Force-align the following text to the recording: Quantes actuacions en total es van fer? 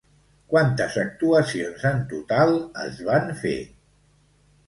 Quantes 0.53 0.95
actuacions 1.01 1.85
en 1.89 2.01
total 2.13 2.57
es 2.85 2.97
van 3.11 3.29
fer? 3.45 3.55